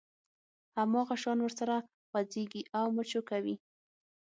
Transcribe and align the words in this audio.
هماغه 0.77 1.15
شان 1.23 1.37
ورسره 1.41 1.75
خوځېږي 2.09 2.61
او 2.79 2.85
مچو 2.95 3.21
کوي. 3.29 3.55